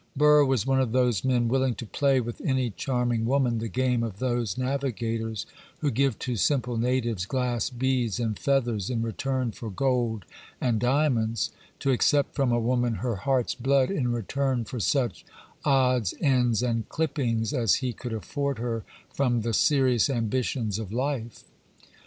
[0.15, 4.01] Burr was one of those men, willing to play with any charming woman the game
[4.01, 5.45] of those navigators
[5.81, 10.25] who give to simple natives glass beads and feathers in return for gold
[10.59, 15.23] and diamonds; to accept from a woman her heart's blood in return for such
[15.63, 18.83] odds, ends, and clippings as he could afford her
[19.13, 21.43] from the serious ambitions of life.